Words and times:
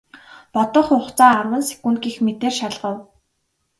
Бодох 0.53 0.85
хугацаа 0.91 1.33
арван 1.39 1.63
секунд 1.69 1.97
гэх 2.05 2.15
мэтээр 2.25 2.53
шалгав. 2.59 2.97